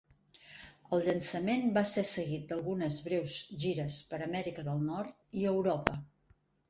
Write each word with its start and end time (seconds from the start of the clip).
El 0.95 1.03
llançament 1.07 1.67
va 1.75 1.83
ser 1.89 2.03
seguit 2.11 2.47
d'algunes 2.53 2.97
breus 3.09 3.35
gires 3.65 3.99
per 4.15 4.21
Amèrica 4.29 4.67
del 4.71 4.83
Nord 4.87 5.15
i 5.43 5.47
Europa. 5.55 6.01